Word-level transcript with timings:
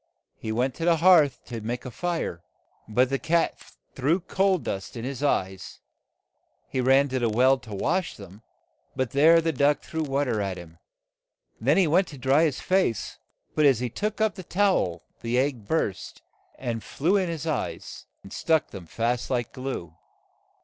He 0.39 0.51
went 0.51 0.73
to 0.77 0.85
the 0.85 0.95
hearth 0.97 1.45
to 1.45 1.61
make 1.61 1.85
a 1.85 1.91
fire, 1.91 2.41
but 2.87 3.11
the 3.11 3.19
cat 3.19 3.59
threw 3.93 4.19
coal 4.19 4.57
dust 4.57 4.97
in 4.97 5.05
his 5.05 5.21
eyes. 5.21 5.79
He 6.67 6.81
ran 6.81 7.07
to 7.09 7.19
the 7.19 7.29
well 7.29 7.59
to 7.59 7.75
wash 7.75 8.17
them, 8.17 8.41
but 8.95 9.11
there 9.11 9.41
the 9.41 9.51
duck 9.51 9.81
threw 9.81 10.01
wa 10.01 10.23
ter 10.23 10.41
at 10.41 10.57
him. 10.57 10.79
Then 11.59 11.77
he 11.77 11.85
went 11.85 12.07
to 12.07 12.17
dry 12.17 12.45
his 12.45 12.59
face, 12.59 13.19
but 13.53 13.67
as 13.67 13.79
he 13.79 13.91
took 13.91 14.19
up 14.19 14.33
the 14.33 14.43
tow 14.43 14.75
el, 14.87 15.03
the 15.21 15.37
egg 15.37 15.67
burst, 15.67 16.23
and 16.57 16.83
flew 16.83 17.15
in 17.15 17.29
his 17.29 17.45
eyes, 17.45 18.07
and 18.23 18.33
stuck 18.33 18.71
them 18.71 18.87
fast 18.87 19.29
like 19.29 19.53
glue. 19.53 19.93